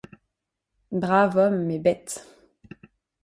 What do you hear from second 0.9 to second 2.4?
Brave homme, mais bête!